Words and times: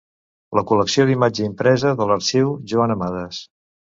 La 0.59 0.61
col·lecció 0.71 1.05
d'imatge 1.09 1.43
impresa 1.49 1.93
de 2.01 2.09
l'Arxiu 2.11 2.49
Joan 2.71 2.95
Amades. 2.97 3.45